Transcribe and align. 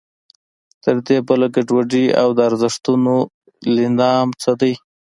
تر 0.83 0.95
دې 1.07 1.17
بله 1.27 1.47
ګډوډي 1.55 2.05
او 2.21 2.27
د 2.37 2.39
ارزښتونو 2.49 3.15
نېلام 3.75 4.27
څه 4.41 4.51
وي. 4.59 4.73